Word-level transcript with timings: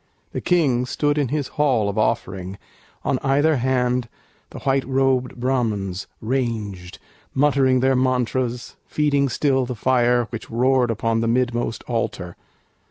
The 0.31 0.41
King 0.41 0.87
stood 0.87 1.19
in 1.19 1.27
his 1.27 1.49
hall 1.59 1.87
of 1.87 1.95
offering; 1.95 2.57
On 3.05 3.19
either 3.21 3.57
hand 3.57 4.09
the 4.49 4.57
white 4.61 4.83
robed 4.83 5.39
Brahmans 5.39 6.07
ranged 6.19 6.97
Muttered 7.35 7.81
their 7.81 7.95
mantras, 7.95 8.77
feeding 8.87 9.29
still 9.29 9.67
the 9.67 9.75
fire 9.75 10.23
Which 10.31 10.49
roared 10.49 10.89
upon 10.89 11.19
the 11.19 11.27
midmost 11.27 11.83
altar. 11.83 12.35